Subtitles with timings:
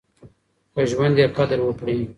[0.73, 1.99] په ژوند يې قدر وکړئ.